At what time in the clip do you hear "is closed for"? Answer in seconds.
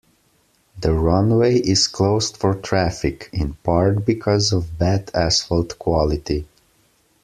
1.59-2.55